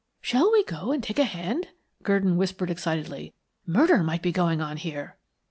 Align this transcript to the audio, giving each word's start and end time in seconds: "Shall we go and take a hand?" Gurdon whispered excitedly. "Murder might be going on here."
"Shall 0.19 0.51
we 0.51 0.63
go 0.63 0.91
and 0.91 1.03
take 1.03 1.19
a 1.19 1.25
hand?" 1.25 1.67
Gurdon 2.01 2.35
whispered 2.35 2.71
excitedly. 2.71 3.35
"Murder 3.67 4.01
might 4.01 4.23
be 4.23 4.31
going 4.31 4.59
on 4.59 4.77
here." 4.77 5.15